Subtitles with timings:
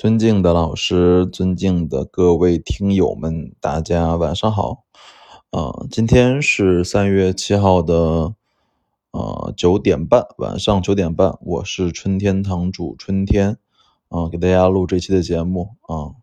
[0.00, 4.84] 尊敬的老师，尊敬的各位听友们，大家晚上好。
[5.50, 8.34] 呃，今天是三月七号的
[9.10, 13.58] 呃九点半，晚上九点半，我是春天堂主春天，
[14.08, 16.16] 啊，给大家录这期的节目啊，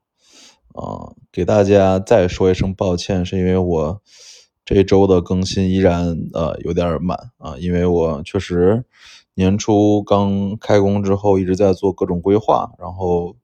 [0.73, 4.01] 啊，给大家再说一声抱歉，是因为我
[4.65, 8.85] 这周的更新依然呃有点慢啊，因为我确实
[9.37, 13.37] 年初刚开工之后一直在做各种规划，然后。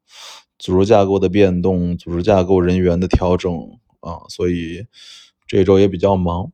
[0.59, 3.51] 组织架构的变动，组织架构人员的调整
[3.99, 4.85] 啊，所以
[5.45, 6.53] 这周也比较忙。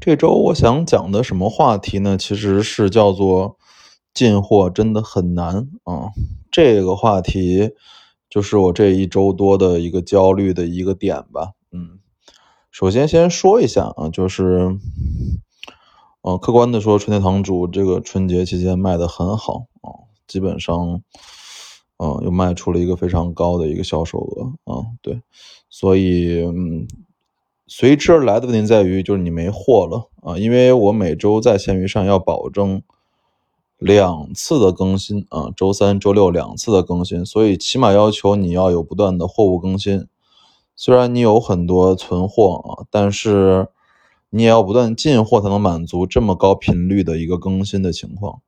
[0.00, 2.16] 这周我想讲的什么话题呢？
[2.16, 3.58] 其实是叫做
[4.14, 6.12] 进货真的很难啊。
[6.50, 7.72] 这个话题
[8.30, 11.50] 就是我这一周多的一个焦虑的一个点吧。
[11.72, 11.98] 嗯，
[12.70, 14.78] 首先先说一下啊，就是，
[16.22, 21.02] 呃，客观的说，春天堂主这个春节期间卖的很好啊，基本上。
[21.98, 25.22] 嗯，又卖出了一个非常高的一个销售额啊，对，
[25.70, 26.88] 所以嗯，
[27.68, 32.82] 随之而来的问题在于就是你没货了啊，因为我每周在闲鱼上要保证
[33.78, 40.08] 两次的更新啊，周三、周六两次的更新，所以起码要求你要有不断的货物更新。
[40.74, 43.68] 虽然你有很多存货啊，但是
[44.32, 48.40] 你也要不断进货才能满足这么高频率的一个更新的情况，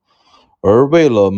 [0.61, 1.31] 而为了。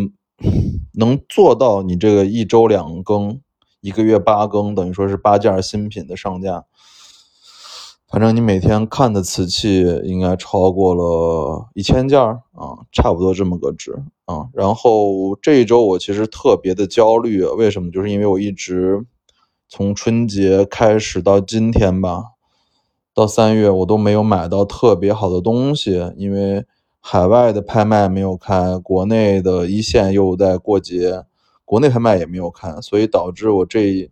[0.92, 3.40] 能做到你这个一周两更，
[3.80, 6.66] 一个月八更，等于说是八件新品的上架。
[8.10, 13.94] 反正你每天看的瓷器应该超过了一千件啊，差不多这么个值
[14.26, 14.48] 啊。
[14.52, 17.90] 然后这一周我其实特别的焦虑，为什么？
[17.90, 19.06] 就是因为我一直
[19.70, 22.24] 从春节开始到今天吧，
[23.16, 26.64] 到三月我都没有买到特别好的东西，因为。
[27.08, 31.22] 海外的拍卖没有开，国内的一线又在过节，
[31.64, 34.10] 国内拍卖也没有开，所以导致我这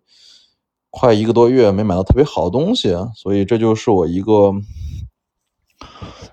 [0.90, 4.52] 快一个多月没买到特别好的东西，所以这就是我一个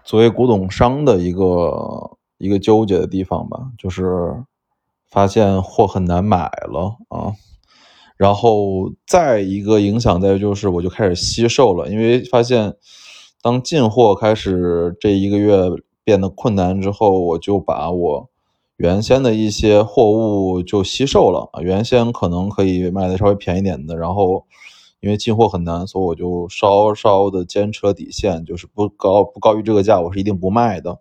[0.03, 4.43] 作为古董商的一个一个纠结的地方吧，就是
[5.09, 7.33] 发现货很难买了啊，
[8.21, 12.75] 然后再一个影响在就是我就开始惜售了，因为发现
[13.41, 15.57] 当进货开始这一个月。
[16.03, 18.27] 变得困难之后，我就把我
[18.77, 21.47] 原先的一些货物就吸售了。
[21.61, 24.43] 原先可能可以卖的稍微便宜点的，然后
[24.99, 30.99] 因为进货很难，所以我就稍稍的坚持了底线，就是不高不高于这个价，我是一定不卖的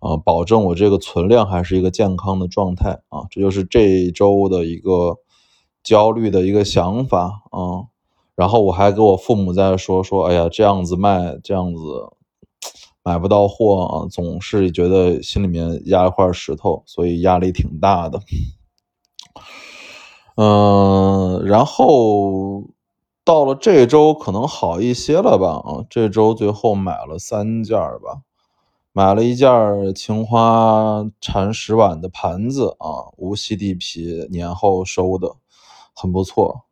[0.00, 3.22] 啊，保证我这个存量还是一个健康的状态啊。
[3.30, 5.16] 这就是这一周的一个
[5.88, 7.88] 焦虑的一个想法啊。
[8.34, 11.80] 然后我还给我父母在说说，哎呀，这样子卖，这样子。
[13.04, 18.20] 买不到货啊，总是觉得心里面压一块石头，所以压力挺大的。
[20.36, 22.64] 嗯，然后
[23.24, 25.52] 到了这周可能好一些了吧？
[25.64, 28.20] 啊，这周最后买了三件吧，
[28.92, 29.48] 买了一件
[29.94, 35.34] 青花禅石碗的盘子啊，无锡地皮年后收的，
[36.00, 36.64] 很不错。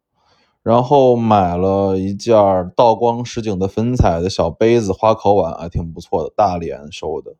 [0.62, 2.34] 然后买了一件
[2.76, 7.36] 道光实景的粉彩的小杯子花口碗，还挺不错的，大连收的。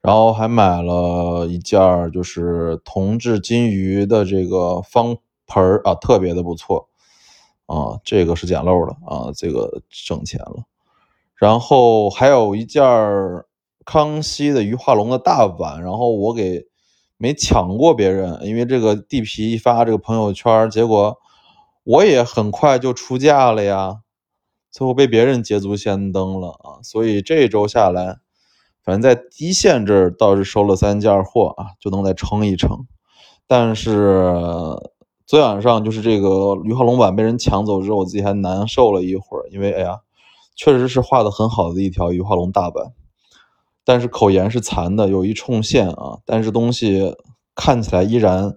[0.00, 6.88] 然后还买了一件就是铜制金鱼的这个方盆儿啊，特别的不错
[7.66, 10.64] 啊，这个是捡漏了啊，这个省钱了。
[11.34, 12.82] 然后还有一件
[13.84, 16.66] 康熙的鱼化龙的大碗，然后我给
[17.18, 21.18] 没抢过别人，因为这个地皮一发这个朋友圈，结果。
[21.84, 24.00] 我也很快就出价了呀，
[24.70, 26.82] 最后被别人捷足先登了啊！
[26.82, 28.18] 所以这一周下来，
[28.84, 32.86] 反正在一线这儿倒是收了三件货啊，就能再撑一撑。
[33.46, 34.34] 但是
[35.26, 40.00] 昨晚上就是这个鱼化龙碗被人抢走之后，我自己还难受了一会儿，因为哎呀，
[40.56, 42.92] 确实是画的很好的一条鱼化龙大板，
[43.88, 47.16] 但是口沿是残的，有一冲线啊，但是东西
[47.54, 48.52] 看起来依然。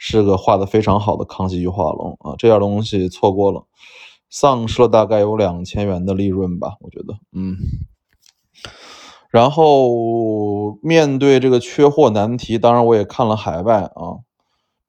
[0.00, 3.64] 是个画的非常好的康熙玉化龙啊，这件东西错过了，
[4.30, 7.56] 丧失了大概有两千元的利润吧，我觉得，嗯。
[9.28, 14.22] 然后面对这个缺货难题，当然我也看了海外啊，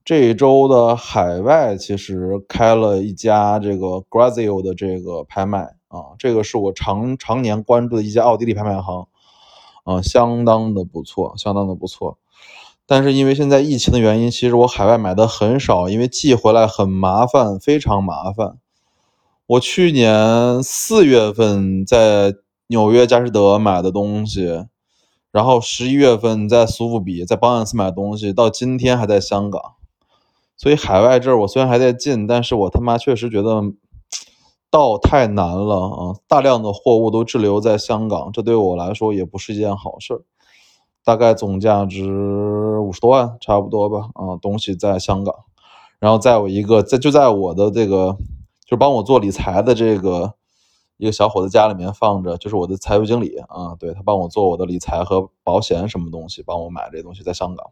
[0.06, 9.08] 这一周的海外其实开了一家这个 Grazio 的这个拍卖啊，这个是我常常年关注的一家奥地利拍卖行
[9.84, 12.18] 啊，相当的不错，相当的不错。
[12.86, 18.58] 但是因为现在疫情的原因，其实我海外买的很少，因为寄回来很麻烦，非常麻烦。
[19.46, 22.36] 我去年四月份在
[22.68, 24.66] 纽约佳士得买的东西，
[25.32, 29.62] 然后十一月份在苏富比、在保险丝买东西，到今天还在香港，
[30.58, 33.64] 所以海外这儿我虽然还在进，但是我他妈确实觉得
[34.72, 36.16] 到太难了啊！
[36.28, 40.22] 大量的货物都滞留在香港，这对我来说也不是一件好事儿。
[41.04, 45.34] 大概总价值五十多万，差不多吧啊，东西在香港，
[45.98, 48.16] 然后在我一个在就在我的这个
[48.64, 50.36] 就是帮我做理财的这个
[50.98, 57.72] 一个小伙子家里面放着，就是我的财务经理啊，对他帮我做我的理财和保险什么东西，帮我买这东西在香港。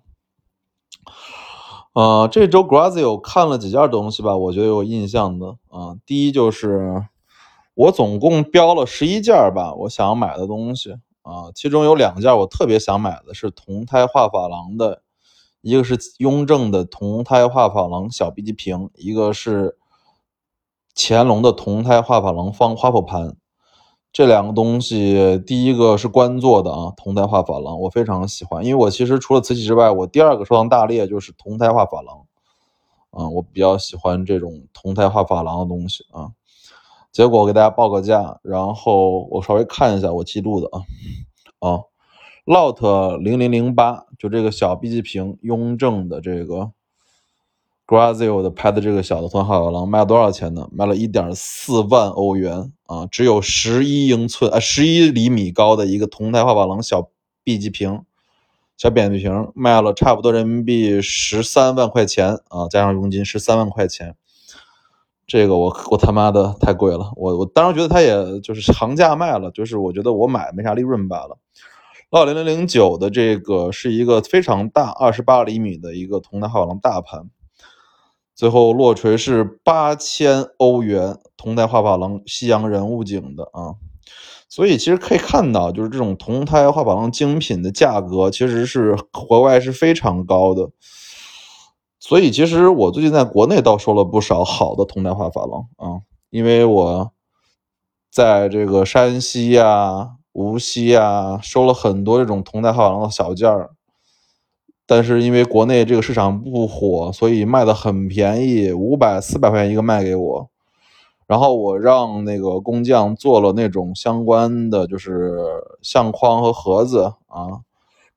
[1.98, 5.98] 呃，这周 Grazio 看了几件东西吧，我觉得有印象的啊。
[6.06, 7.04] 第一就是
[7.74, 10.92] 我总共标了十一件吧，我想买的东西
[11.24, 15.02] 啊，其中有两件我特别想买的是铜胎画珐琅的，
[15.62, 19.76] 一个是雍正的铜胎画珐琅小笔记瓶，一个是
[20.96, 23.36] 乾隆的铜胎画珐琅方花圃盘。
[24.12, 32.26] 这两个东西，第一个是官做的啊，铜胎画珐琅，我非常喜欢，因为我其实除了瓷器之外，我第二个收藏大列就是铜胎画珐琅，
[33.12, 36.32] 啊，我比较喜欢这种铜胎画珐琅的东西啊。
[37.12, 40.82] 结果我给大家报个价，然后我稍微看一下我记录的啊，
[41.60, 41.80] 啊
[42.46, 46.72] ，Lot 零零零八，就这个小 B 级瓶，雍正的这个。
[47.86, 50.68] Grazio 的拍的这个小的铜画珐琅卖了多少钱呢？
[50.74, 53.06] 卖了一点四万欧元啊！
[53.12, 57.10] 只有十一英寸啊，十一厘米高的一个铜胎画珐琅小
[57.44, 58.02] B 级瓶，
[58.78, 64.16] 小扁平瓶，卖了差不多人民币十三万块钱啊，加上佣金十三万块钱。
[65.26, 71.38] 这个我我他妈的太贵了，我我当然觉得它也就是行价卖了，就是我觉得我买没啥利润罢了。
[72.10, 77.30] 到零零零九的这个是一个非常大，二十八厘米的一个铜胎画珐琅大盘。
[78.38, 83.74] 最后落锤是八千欧元，铜胎画珐琅西洋人物景的啊，
[84.48, 90.70] 所以其实可以看到，就是这种铜胎画珐琅精品的价格其实是国外是非常高的。
[92.00, 97.12] 所以其实我最近在国内倒收了不少好的铜胎画珐琅啊，因为我
[98.12, 103.72] 在这个山西呀、无锡呀收了很多这种铜胎画珐琅的小件儿。
[104.90, 110.50] 但是因为国内这个市场不火，所以卖的很便宜，五百四百块钱一个卖给我。
[111.28, 115.38] 然后我让那个工匠做了那种相关的，就是
[115.82, 117.68] 相框和盒子啊，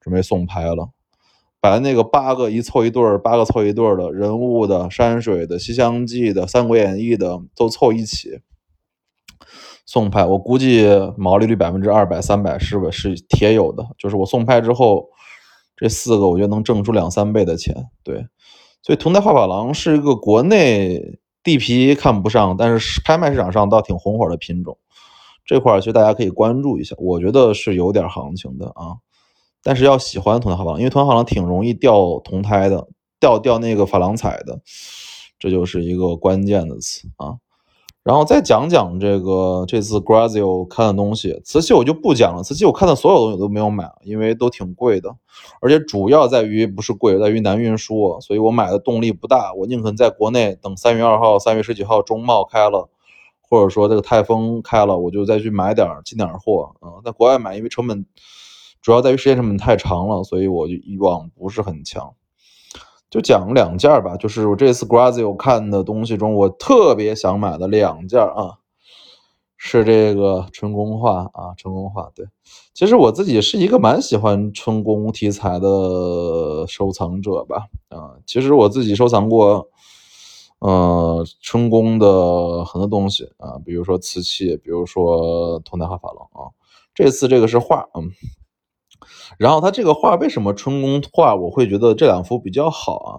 [0.01, 0.91] 准备送拍了。
[1.61, 8.43] 把那个八个一凑一对儿，八个凑一对儿的人物的、山水的、西厢记的、三国演义的都凑一起
[9.85, 10.25] 送拍。
[10.25, 12.89] 我估计毛利率百分之二百、三百是吧？
[12.93, 13.85] 是铁有的。
[13.99, 15.09] 就是我送拍之后。
[15.81, 17.75] 这四个我觉得能挣出两三倍的钱，
[18.05, 18.27] 对，
[18.83, 24.77] 所以铜胎画珐琅是一个国内地皮看不上，但是拍卖市场上倒挺红火的品种，
[25.43, 29.01] 这块儿其实大家可以关注一下，我觉得是有点行情的啊，
[29.63, 32.87] 但是要喜欢铜胎画珐琅，因为铜胎画珐琅挺容易掉铜胎的，
[33.19, 34.61] 掉掉那个珐琅彩的，
[35.39, 37.37] 这就是一个关键的词啊。
[38.03, 42.43] 然后再讲讲这个这次 Grazio 看的东西，瓷器我就不讲了。
[42.43, 45.15] 瓷器我看的所有东西都没有买，因为都挺贵的，
[45.61, 49.53] 而且主要在于不是贵，在于难运输，所以我买的动力不大。
[49.53, 52.89] 我宁可在国内等三月二号、三月十几号中贸开了，
[53.43, 57.05] 或者说这个泰丰开了，我就再去买点进点货啊。
[57.05, 58.07] 在国外买，因为成本
[58.81, 62.15] 主要在于时间成本太长了，所以我就欲望不是很强。
[63.11, 68.59] 就讲两件吧，就是我这次 Grazio 看的东西中，我特别想买的两件啊，
[69.57, 72.09] 是这个春宫画啊，春宫画。
[72.15, 72.27] 对，
[72.73, 79.69] 其实我自己是一个蛮喜欢春宫题材的收藏者吧，啊，其实我自己收藏过，
[80.61, 86.55] 呃，春宫的很多东西啊，比如说瓷器，比如说铜胎画珐琅啊，
[86.95, 88.09] 这次这个是画，嗯。
[89.39, 93.11] 然后他这个画为什么春宫画我会觉得这两幅比较好啊？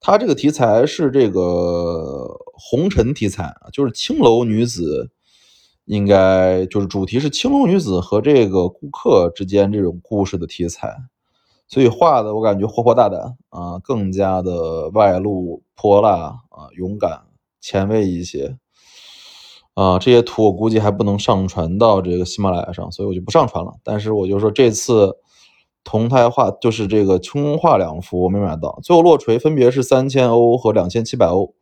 [0.00, 5.10] 他这个题材是这个红尘题材啊，就是青楼女子，
[5.86, 10.96] 应该就是主题是青楼女子和这个顾客之间这种故事的题材，
[11.66, 17.22] 所以画的我感觉活泼大胆啊，更加的外露泼辣啊，勇敢
[17.60, 18.56] 前卫一些
[19.80, 19.98] 啊。
[19.98, 23.74] 这些图我估计还不能上传到这个喜马拉雅上，所以我就不上传了。
[23.84, 25.16] 但是我就说这次。
[25.84, 31.54] 铜胎画就是这个春宫画两幅我没买到，最后落锤分别是三千欧和两千七百欧，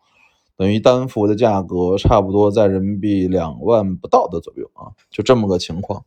[0.56, 6.02] 等于单幅的价格差不多在人民币两万不到的左右啊，就这么个情况。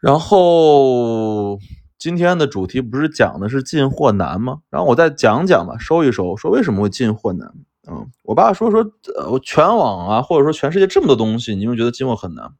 [0.00, 1.58] 然后
[1.98, 4.58] 今天的主题不是讲的是进货难吗？
[4.70, 7.52] 然后我再讲讲吧，收一收，说为什么会进货难。
[7.88, 8.80] 嗯，我爸说说，
[9.16, 12.52] 呃，全网啊，或者说全世界这么多东西，你们觉得进货很难？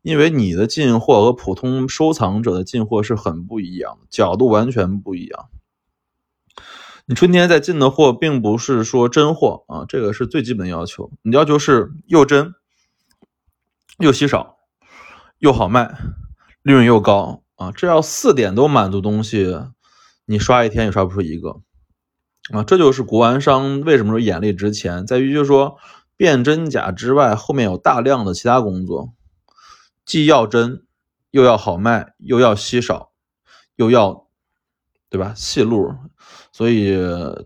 [0.00, 5.48] 因为你的进货和普通收藏者的进货是很不一样的，角度完全不一样。
[7.04, 11.10] 你春天在进的货，并不是说真货啊，这个是最基本要求。
[11.22, 12.54] 你要求是又真，
[13.98, 14.56] 又稀少，
[15.38, 15.98] 又好卖，
[16.62, 19.56] 利润又高啊，这要四点都满足东西，
[20.24, 21.60] 你刷一天也刷不出一个
[22.50, 22.64] 啊。
[22.64, 25.76] 这就是古玩商为什么说眼力值钱，在于就是说
[26.16, 29.12] 辨真假之外，后面有大量的其他工作，
[30.04, 30.82] 既要真，
[31.30, 33.10] 又要好卖，又要稀少，
[33.76, 34.26] 又要
[35.08, 35.32] 对吧？
[35.36, 35.94] 细路。
[36.54, 36.94] 所以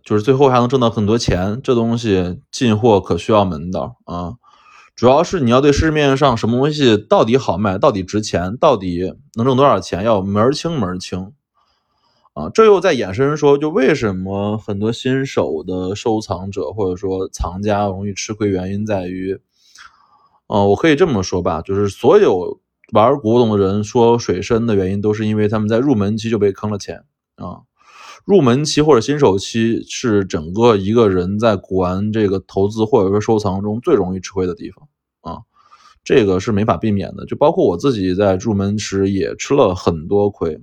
[0.02, 4.34] 就是最后还能挣到很多钱，这东西进货可需要门道啊！
[4.96, 11.32] 主要是你要对市面上什么东西到底好卖，到底值钱，到底能挣多少钱，要门儿清门儿清
[12.36, 12.50] 啊！
[12.52, 19.40] 这又在衍生说，就为什么很多新手的收藏者或者说藏家容易吃亏，原因在于，
[20.46, 22.60] 呃，我可以这么说吧，就是所有
[22.92, 27.04] 玩古董的人说水深的原因，都是因为他们在入门期就被坑了钱
[27.36, 27.62] 啊。
[28.26, 34.88] 入门期或者新手期是整个一个人在古玩这个投资或者说收藏中最容易吃亏的地方
[35.22, 35.40] 啊，
[36.04, 37.24] 这个是没法避免的。
[37.24, 40.60] 就包括我自己在入门时也吃了很多亏，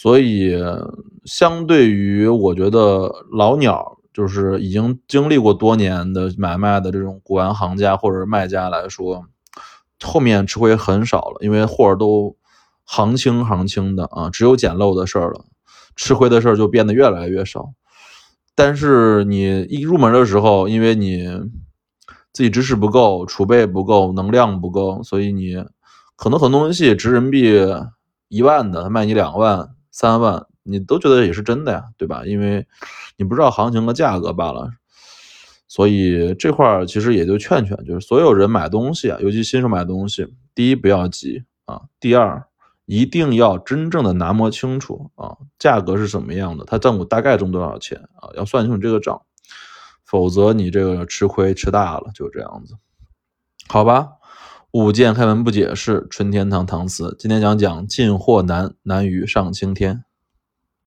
[0.00, 0.56] 所以
[1.24, 9.24] 相对于我觉得老鸟，就是已经经历过多年的买卖的这种古玩行家或者卖家来说，
[10.00, 12.36] 后面吃亏很少了，因为货都
[12.84, 15.44] 行清行清的啊，只有捡漏的事儿了。
[15.96, 17.72] 吃亏的事儿就变得越来越少，
[18.54, 21.26] 但是你一入门的时候，因为你
[22.32, 25.56] 自己知识不够、储备不够、能量不够，所以你
[26.14, 27.52] 可能很多东西值人民币
[28.28, 32.22] 一万的，他卖你两万、三万，你都觉得也是真的呀，对吧？
[32.24, 32.64] 因为
[33.16, 34.70] 你不知道行情和价格罢了。
[35.66, 42.44] 所以这块儿其实也就劝劝，就是所有人买东西啊，尤其新手买东西，第一不要急啊，第二。
[42.90, 48.30] 一定要真正的拿摸清楚啊，价格是什么样的，它挣我大概挣多少钱啊？
[48.34, 49.20] 要算清楚这个账，
[50.04, 52.74] 否则你这个吃亏吃大了，就这样子，
[53.68, 54.08] 好吧？
[54.72, 60.04] 五件开门不解释，纯天堂搪瓷，今天讲讲进货难难于上青天。